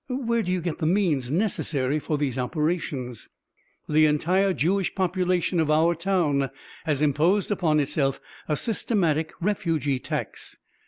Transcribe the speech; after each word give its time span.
"Where 0.09 0.41
do 0.41 0.51
you 0.51 0.61
get 0.61 0.79
the 0.79 0.87
means 0.87 1.29
necessary 1.29 1.99
for 1.99 2.17
these 2.17 2.39
operations?" 2.39 3.29
"The 3.87 4.07
entire 4.07 4.51
Jewish 4.51 4.95
population 4.95 5.59
of 5.59 5.69
our 5.69 5.93
town 5.93 6.49
has 6.85 7.03
imposed 7.03 7.51
upon 7.51 7.79
itself 7.79 8.19
a 8.49 8.55
systematic 8.57 9.31
refugee 9.39 9.99
tax. 9.99 10.57